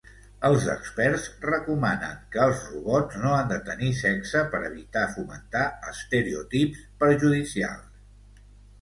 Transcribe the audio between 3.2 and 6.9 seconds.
no han de tenir sexe per evitar fomentar estereotips